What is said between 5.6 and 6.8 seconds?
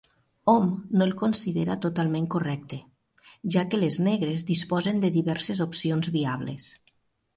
opcions viables.